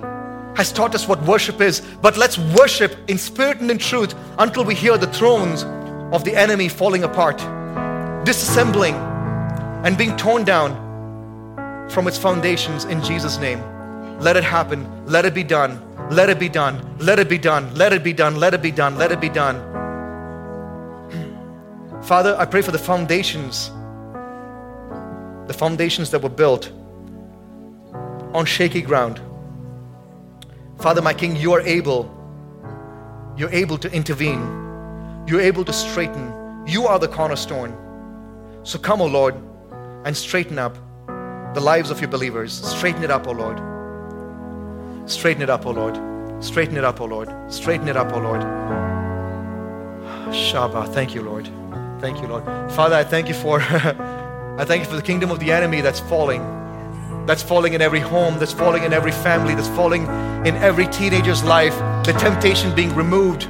has 0.55 0.71
taught 0.71 0.95
us 0.95 1.07
what 1.07 1.21
worship 1.23 1.61
is, 1.61 1.81
but 2.01 2.17
let's 2.17 2.37
worship 2.37 2.97
in 3.07 3.17
spirit 3.17 3.59
and 3.59 3.69
in 3.69 3.77
truth 3.77 4.15
until 4.39 4.63
we 4.63 4.73
hear 4.73 4.97
the 4.97 5.07
thrones 5.07 5.63
of 6.13 6.23
the 6.23 6.35
enemy 6.35 6.67
falling 6.67 7.03
apart, 7.03 7.37
disassembling, 8.25 8.95
and 9.85 9.97
being 9.97 10.15
torn 10.17 10.43
down 10.43 11.89
from 11.89 12.07
its 12.07 12.17
foundations 12.17 12.85
in 12.85 13.01
Jesus' 13.03 13.37
name. 13.37 13.61
Let 14.19 14.35
it 14.35 14.43
happen. 14.43 15.05
Let 15.05 15.25
it 15.25 15.33
be 15.33 15.43
done. 15.43 15.86
Let 16.09 16.29
it 16.29 16.39
be 16.39 16.47
done. 16.47 16.97
Let 16.99 17.19
it 17.19 17.27
be 17.27 17.37
done. 17.37 17.73
Let 17.75 17.91
it 17.91 18.03
be 18.03 18.13
done. 18.13 18.37
Let 18.37 18.53
it 18.53 18.61
be 18.61 18.71
done. 18.71 18.97
Let 18.97 19.11
it 19.11 19.19
be 19.19 19.27
done. 19.27 19.57
Father, 22.01 22.35
I 22.39 22.45
pray 22.45 22.61
for 22.61 22.71
the 22.71 22.79
foundations, 22.79 23.69
the 25.47 25.53
foundations 25.53 26.09
that 26.11 26.21
were 26.21 26.29
built 26.29 26.71
on 28.33 28.45
shaky 28.45 28.81
ground. 28.81 29.19
Father, 30.79 31.01
my 31.01 31.13
King, 31.13 31.35
you 31.35 31.51
are 31.53 31.61
able. 31.61 32.13
You're 33.35 33.51
able 33.51 33.77
to 33.79 33.91
intervene. 33.91 34.41
You're 35.27 35.41
able 35.41 35.65
to 35.65 35.73
straighten. 35.73 36.33
You 36.65 36.87
are 36.87 36.99
the 36.99 37.09
cornerstone. 37.09 37.75
So 38.63 38.79
come, 38.79 39.01
O 39.01 39.05
oh 39.05 39.07
Lord, 39.07 39.35
and 40.05 40.15
straighten 40.15 40.57
up 40.57 40.77
the 41.53 41.61
lives 41.61 41.91
of 41.91 41.99
your 41.99 42.09
believers. 42.09 42.53
Straighten 42.53 43.03
it 43.03 43.11
up, 43.11 43.27
O 43.27 43.31
oh 43.31 43.33
Lord. 43.33 43.76
Straighten 45.07 45.41
it 45.41 45.49
up, 45.49 45.65
O 45.65 45.69
oh 45.69 45.71
Lord. 45.71 46.43
Straighten 46.43 46.75
it 46.75 46.83
up, 46.83 46.99
O 46.99 47.05
Lord. 47.05 47.29
Straighten 47.51 47.87
it 47.87 47.95
up, 47.95 48.11
O 48.13 48.19
Lord. 48.19 48.41
Shabbat. 50.33 50.93
Thank 50.93 51.15
you, 51.15 51.21
Lord. 51.21 51.49
Thank 52.01 52.21
you, 52.21 52.27
Lord. 52.27 52.43
Father, 52.73 52.95
I 52.95 53.05
thank 53.05 53.29
you 53.29 53.33
for 53.33 53.61
I 53.61 54.65
thank 54.65 54.83
you 54.83 54.89
for 54.89 54.97
the 54.97 55.01
kingdom 55.01 55.31
of 55.31 55.39
the 55.39 55.51
enemy 55.51 55.79
that's 55.79 56.01
falling. 56.01 56.41
That's 57.25 57.41
falling 57.41 57.73
in 57.73 57.81
every 57.81 58.01
home, 58.01 58.37
that's 58.37 58.51
falling 58.51 58.83
in 58.83 58.91
every 58.91 59.11
family, 59.11 59.55
that's 59.55 59.69
falling 59.69 60.03
in 60.45 60.55
every 60.57 60.87
teenager's 60.87 61.43
life. 61.43 61.77
The 62.05 62.13
temptation 62.13 62.75
being 62.75 62.93
removed, 62.93 63.47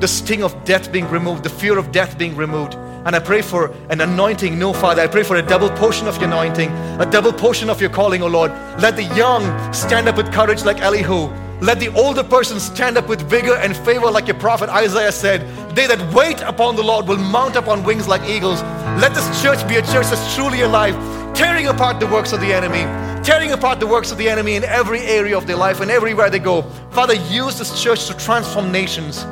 the 0.00 0.08
sting 0.08 0.44
of 0.44 0.64
death 0.64 0.92
being 0.92 1.08
removed, 1.10 1.42
the 1.42 1.50
fear 1.50 1.76
of 1.76 1.90
death 1.90 2.16
being 2.16 2.36
removed. 2.36 2.74
And 3.04 3.14
I 3.14 3.18
pray 3.18 3.42
for 3.42 3.70
an 3.90 4.00
anointing. 4.00 4.58
No, 4.58 4.72
Father, 4.72 5.02
I 5.02 5.06
pray 5.06 5.22
for 5.22 5.36
a 5.36 5.42
double 5.42 5.68
portion 5.70 6.08
of 6.08 6.16
your 6.16 6.26
anointing, 6.26 6.70
a 7.00 7.06
double 7.10 7.32
portion 7.32 7.68
of 7.68 7.80
your 7.80 7.90
calling, 7.90 8.22
O 8.22 8.26
oh 8.26 8.28
Lord. 8.28 8.50
Let 8.80 8.96
the 8.96 9.04
young 9.14 9.72
stand 9.72 10.08
up 10.08 10.16
with 10.16 10.32
courage 10.32 10.64
like 10.64 10.80
Elihu. 10.80 11.28
Let 11.60 11.80
the 11.80 11.88
older 11.88 12.24
person 12.24 12.58
stand 12.58 12.98
up 12.98 13.08
with 13.08 13.22
vigor 13.22 13.56
and 13.56 13.76
favor, 13.76 14.10
like 14.10 14.26
your 14.26 14.38
prophet 14.38 14.68
Isaiah 14.68 15.12
said. 15.12 15.40
They 15.76 15.86
that 15.86 16.14
wait 16.14 16.40
upon 16.40 16.76
the 16.76 16.82
Lord 16.82 17.06
will 17.06 17.18
mount 17.18 17.56
up 17.56 17.68
on 17.68 17.84
wings 17.84 18.08
like 18.08 18.22
eagles. 18.28 18.62
Let 19.00 19.14
this 19.14 19.42
church 19.42 19.66
be 19.68 19.76
a 19.76 19.82
church 19.82 20.06
that's 20.06 20.34
truly 20.34 20.62
alive, 20.62 20.94
tearing 21.34 21.68
apart 21.68 22.00
the 22.00 22.06
works 22.06 22.32
of 22.32 22.40
the 22.40 22.52
enemy, 22.52 22.84
tearing 23.22 23.52
apart 23.52 23.80
the 23.80 23.86
works 23.86 24.12
of 24.12 24.18
the 24.18 24.28
enemy 24.28 24.56
in 24.56 24.64
every 24.64 25.00
area 25.00 25.36
of 25.36 25.46
their 25.46 25.56
life 25.56 25.80
and 25.80 25.90
everywhere 25.90 26.30
they 26.30 26.38
go. 26.38 26.62
Father, 26.90 27.14
use 27.14 27.58
this 27.58 27.82
church 27.82 28.06
to 28.06 28.14
transform 28.14 28.72
nations. 28.72 29.24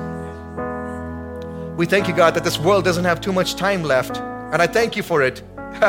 We 1.77 1.87
thank 1.87 2.07
you, 2.07 2.15
God, 2.15 2.35
that 2.35 2.45
this 2.45 2.59
world 2.59 2.85
doesn't 2.85 3.05
have 3.05 3.21
too 3.21 3.33
much 3.33 3.57
time 3.57 3.83
left. 3.83 4.19
And 4.19 4.61
I 4.61 4.67
thank 4.67 4.95
you 4.95 5.03
for 5.03 5.23
it. 5.23 5.43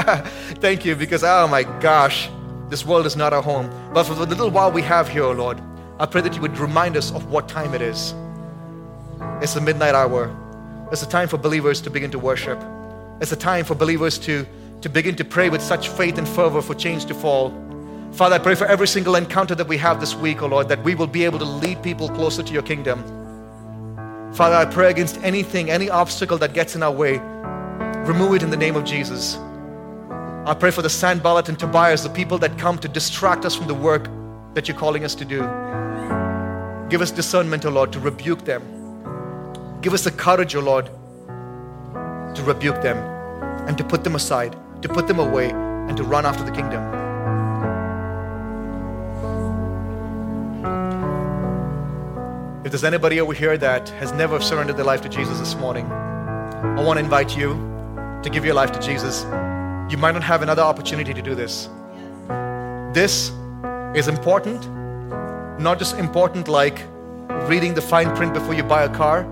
thank 0.61 0.85
you, 0.85 0.95
because 0.95 1.23
oh 1.23 1.47
my 1.47 1.63
gosh, 1.81 2.29
this 2.69 2.85
world 2.85 3.05
is 3.05 3.17
not 3.17 3.33
our 3.33 3.41
home. 3.41 3.69
But 3.93 4.05
for 4.05 4.13
the 4.13 4.25
little 4.25 4.49
while 4.49 4.71
we 4.71 4.81
have 4.83 5.09
here, 5.09 5.23
oh 5.23 5.33
Lord, 5.33 5.61
I 5.99 6.05
pray 6.05 6.21
that 6.21 6.35
you 6.35 6.41
would 6.41 6.57
remind 6.57 6.95
us 6.95 7.11
of 7.11 7.29
what 7.29 7.49
time 7.49 7.73
it 7.73 7.81
is. 7.81 8.13
It's 9.41 9.55
the 9.55 9.61
midnight 9.61 9.93
hour. 9.93 10.33
It's 10.91 11.03
a 11.03 11.09
time 11.09 11.27
for 11.27 11.37
believers 11.37 11.81
to 11.81 11.89
begin 11.89 12.11
to 12.11 12.19
worship. 12.19 12.63
It's 13.19 13.33
a 13.33 13.35
time 13.35 13.65
for 13.65 13.75
believers 13.75 14.17
to, 14.19 14.45
to 14.81 14.89
begin 14.89 15.15
to 15.17 15.25
pray 15.25 15.49
with 15.49 15.61
such 15.61 15.89
faith 15.89 16.17
and 16.17 16.27
fervor 16.27 16.61
for 16.61 16.75
change 16.75 17.05
to 17.07 17.13
fall. 17.13 17.51
Father, 18.13 18.35
I 18.35 18.39
pray 18.39 18.55
for 18.55 18.65
every 18.67 18.87
single 18.87 19.15
encounter 19.15 19.55
that 19.55 19.67
we 19.67 19.77
have 19.77 19.99
this 19.99 20.15
week, 20.15 20.41
oh 20.41 20.47
Lord, 20.47 20.69
that 20.69 20.81
we 20.83 20.95
will 20.95 21.07
be 21.07 21.25
able 21.25 21.39
to 21.39 21.45
lead 21.45 21.83
people 21.83 22.07
closer 22.07 22.41
to 22.41 22.53
your 22.53 22.63
kingdom. 22.63 23.22
Father, 24.33 24.55
I 24.55 24.65
pray 24.65 24.89
against 24.89 25.17
anything, 25.17 25.69
any 25.69 25.91
obstacle 25.91 26.39
that 26.39 26.53
gets 26.55 26.75
in 26.75 26.81
our 26.81 26.91
way. 26.91 27.19
Remove 28.07 28.33
it 28.33 28.41
in 28.41 28.49
the 28.49 28.57
name 28.57 28.75
of 28.75 28.83
Jesus. 28.83 29.35
I 30.45 30.55
pray 30.59 30.71
for 30.71 30.81
the 30.81 30.89
Sanballat 30.89 31.49
and 31.49 31.59
Tobias, 31.59 32.01
the 32.01 32.09
people 32.09 32.39
that 32.39 32.57
come 32.57 32.79
to 32.79 32.87
distract 32.87 33.45
us 33.45 33.53
from 33.55 33.67
the 33.67 33.75
work 33.75 34.09
that 34.55 34.67
you're 34.67 34.75
calling 34.75 35.05
us 35.05 35.13
to 35.15 35.25
do. 35.25 35.41
Give 36.89 37.01
us 37.01 37.11
discernment, 37.11 37.63
O 37.65 37.69
Lord, 37.69 37.93
to 37.93 37.99
rebuke 37.99 38.43
them. 38.43 38.63
Give 39.81 39.93
us 39.93 40.03
the 40.03 40.11
courage, 40.11 40.55
O 40.55 40.61
Lord, 40.61 40.87
to 42.35 42.43
rebuke 42.43 42.81
them 42.81 42.97
and 43.67 43.77
to 43.77 43.83
put 43.83 44.03
them 44.03 44.15
aside, 44.15 44.55
to 44.81 44.89
put 44.89 45.07
them 45.07 45.19
away, 45.19 45.51
and 45.51 45.95
to 45.95 46.03
run 46.03 46.25
after 46.25 46.43
the 46.43 46.51
kingdom. 46.51 47.02
If 52.63 52.71
there's 52.71 52.83
anybody 52.83 53.19
over 53.19 53.33
here 53.33 53.57
that 53.57 53.89
has 53.89 54.11
never 54.13 54.39
surrendered 54.39 54.77
their 54.77 54.85
life 54.85 55.01
to 55.01 55.09
Jesus 55.09 55.39
this 55.39 55.55
morning, 55.55 55.85
I 55.85 56.81
want 56.81 56.97
to 56.97 57.03
invite 57.03 57.35
you 57.35 57.53
to 58.23 58.29
give 58.31 58.45
your 58.45 58.53
life 58.53 58.71
to 58.71 58.79
Jesus. 58.79 59.23
You 59.91 59.97
might 59.97 60.13
not 60.13 60.23
have 60.23 60.41
another 60.41 60.61
opportunity 60.61 61.13
to 61.13 61.21
do 61.21 61.35
this. 61.35 61.69
This 62.93 63.31
is 63.95 64.07
important 64.07 64.65
not 65.59 65.79
just 65.79 65.97
important 65.97 66.47
like 66.47 66.83
reading 67.47 67.73
the 67.73 67.81
fine 67.81 68.15
print 68.15 68.33
before 68.33 68.53
you 68.53 68.63
buy 68.63 68.83
a 68.83 68.89
car. 68.95 69.23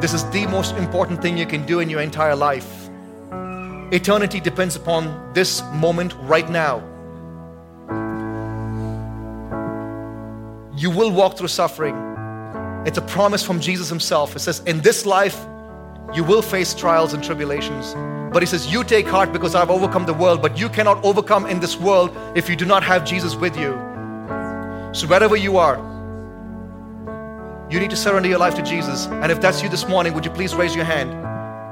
This 0.00 0.12
is 0.12 0.28
the 0.30 0.46
most 0.46 0.76
important 0.76 1.22
thing 1.22 1.36
you 1.38 1.46
can 1.46 1.64
do 1.66 1.80
in 1.80 1.88
your 1.88 2.00
entire 2.00 2.36
life. 2.36 2.88
Eternity 3.92 4.40
depends 4.40 4.76
upon 4.76 5.32
this 5.32 5.62
moment 5.72 6.14
right 6.20 6.48
now. 6.48 6.78
You 10.76 10.90
will 10.90 11.10
walk 11.10 11.36
through 11.38 11.48
suffering. 11.48 12.13
It's 12.86 12.98
a 12.98 13.02
promise 13.02 13.42
from 13.44 13.60
Jesus 13.60 13.88
Himself. 13.88 14.36
It 14.36 14.40
says, 14.40 14.60
In 14.60 14.80
this 14.80 15.06
life, 15.06 15.44
you 16.12 16.22
will 16.22 16.42
face 16.42 16.74
trials 16.74 17.14
and 17.14 17.24
tribulations. 17.24 17.94
But 18.32 18.42
He 18.42 18.46
says, 18.46 18.72
You 18.72 18.84
take 18.84 19.06
heart 19.06 19.32
because 19.32 19.54
I've 19.54 19.70
overcome 19.70 20.06
the 20.06 20.14
world. 20.14 20.42
But 20.42 20.58
you 20.58 20.68
cannot 20.68 21.02
overcome 21.04 21.46
in 21.46 21.60
this 21.60 21.76
world 21.76 22.16
if 22.36 22.48
you 22.48 22.56
do 22.56 22.64
not 22.64 22.82
have 22.82 23.04
Jesus 23.04 23.34
with 23.34 23.56
you. 23.56 23.72
So, 24.92 25.06
wherever 25.06 25.36
you 25.36 25.56
are, 25.56 25.76
you 27.70 27.80
need 27.80 27.90
to 27.90 27.96
surrender 27.96 28.28
your 28.28 28.38
life 28.38 28.54
to 28.56 28.62
Jesus. 28.62 29.06
And 29.06 29.32
if 29.32 29.40
that's 29.40 29.62
you 29.62 29.68
this 29.68 29.88
morning, 29.88 30.12
would 30.14 30.24
you 30.24 30.30
please 30.30 30.54
raise 30.54 30.76
your 30.76 30.84
hand? 30.84 31.10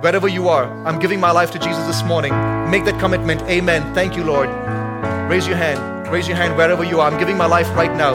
Wherever 0.02 0.26
you 0.26 0.49
are, 0.49 0.64
I'm 0.87 0.99
giving 0.99 1.21
my 1.21 1.31
life 1.31 1.50
to 1.52 1.59
Jesus 1.59 1.87
this 1.87 2.02
morning. 2.02 2.33
Make 2.71 2.85
that 2.87 2.99
commitment. 2.99 3.42
Amen. 3.42 3.95
Thank 3.95 4.16
you, 4.16 4.25
Lord. 4.25 4.49
Raise 5.31 5.47
your 5.47 5.57
hand. 5.57 6.09
Raise 6.11 6.26
your 6.26 6.37
hand 6.37 6.57
wherever 6.57 6.83
you 6.83 7.00
are. 7.00 7.11
I'm 7.11 7.19
giving 7.19 7.37
my 7.37 7.47
life 7.47 7.69
right 7.76 7.95
now. 7.97 8.14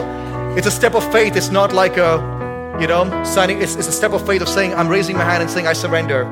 It's 0.56 0.66
a 0.66 0.70
step 0.70 0.94
of 0.94 1.10
faith. 1.12 1.36
It's 1.36 1.50
not 1.50 1.72
like 1.72 1.96
a, 1.96 2.18
you 2.80 2.86
know, 2.86 3.24
signing. 3.24 3.60
It's, 3.60 3.74
it's 3.74 3.88
a 3.88 3.92
step 3.92 4.12
of 4.12 4.24
faith 4.24 4.40
of 4.40 4.48
saying, 4.48 4.72
I'm 4.74 4.88
raising 4.88 5.16
my 5.16 5.24
hand 5.24 5.42
and 5.42 5.50
saying, 5.50 5.66
I 5.66 5.72
surrender. 5.72 6.24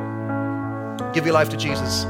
Give 1.12 1.24
your 1.24 1.34
life 1.34 1.48
to 1.48 1.56
Jesus. 1.56 2.02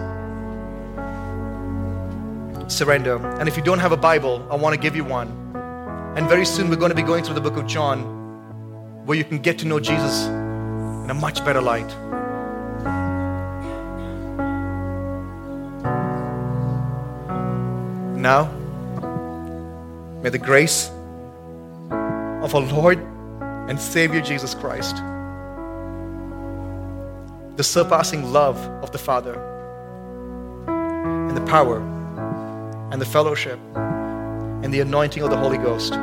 Surrender. 2.69 3.17
And 3.39 3.49
if 3.49 3.57
you 3.57 3.63
don't 3.63 3.79
have 3.79 3.93
a 3.93 3.97
Bible, 3.97 4.47
I 4.51 4.57
want 4.57 4.75
to 4.75 4.81
give 4.81 4.95
you 4.95 5.05
one. 5.05 5.29
And 6.17 6.29
very 6.29 6.45
soon 6.45 6.69
we're 6.69 6.77
going 6.77 6.91
to 6.91 6.97
be 6.97 7.03
going 7.03 7.25
through 7.25 7.35
the 7.35 7.41
book 7.41 7.57
of 7.57 7.67
John 7.67 8.15
where 9.07 9.17
you 9.17 9.25
can 9.25 9.39
get 9.39 9.59
to 9.61 9.67
know 9.67 9.81
Jesus 9.81 10.27
in 10.27 11.11
a 11.11 11.15
much 11.15 11.45
better 11.45 11.63
light. 11.63 11.89
Now, 18.19 18.51
may 20.23 20.31
the 20.31 20.39
grace 20.39 20.89
of 22.43 22.55
our 22.55 22.61
Lord 22.61 23.16
and 23.69 23.81
Savior 23.81 24.21
Jesus 24.21 24.55
Christ, 24.55 24.97
the 27.57 27.65
surpassing 27.65 28.33
love 28.33 28.59
of 28.83 28.93
the 28.93 28.99
Father, 28.99 29.35
and 30.69 31.37
the 31.37 31.45
power 31.47 31.81
and 32.93 33.01
the 33.01 33.07
fellowship 33.07 33.59
and 33.75 34.73
the 34.73 34.81
anointing 34.81 35.23
of 35.23 35.31
the 35.31 35.37
Holy 35.37 35.59
Ghost 35.59 35.95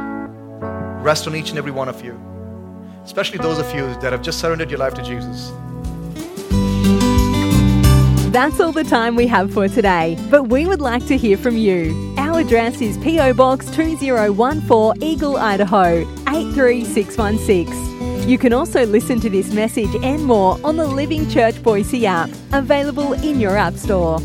rest 1.04 1.28
on 1.28 1.36
each 1.36 1.50
and 1.50 1.58
every 1.58 1.72
one 1.72 1.90
of 1.90 2.04
you, 2.04 2.20
especially 3.04 3.38
those 3.38 3.60
of 3.60 3.74
you 3.76 3.88
that 4.02 4.14
have 4.14 4.22
just 4.22 4.40
surrendered 4.40 4.70
your 4.70 4.80
life 4.80 4.94
to 4.94 5.04
Jesus. 5.04 5.52
That's 8.32 8.60
all 8.60 8.72
the 8.72 8.84
time 8.84 9.16
we 9.16 9.28
have 9.28 9.54
for 9.54 9.68
today, 9.68 10.18
but 10.32 10.50
we 10.50 10.66
would 10.66 10.82
like 10.82 11.06
to 11.08 11.18
hear 11.18 11.38
from 11.38 11.56
you. 11.56 12.13
Our 12.34 12.40
address 12.40 12.82
is 12.82 12.98
PO 12.98 13.36
Box 13.36 13.68
2014 13.68 15.04
Eagle, 15.04 15.38
Idaho 15.38 16.00
83616. 16.28 18.28
You 18.28 18.40
can 18.40 18.54
also 18.54 18.88
listen 18.88 19.20
to 19.20 19.30
this 19.30 19.54
message 19.54 19.94
and 20.02 20.26
more 20.26 20.58
on 20.64 20.76
the 20.76 20.88
Living 20.88 21.30
Church 21.30 21.62
Boise 21.62 22.08
app, 22.08 22.32
available 22.52 23.14
in 23.14 23.40
your 23.40 23.56
App 23.56 23.76
Store. 23.76 24.20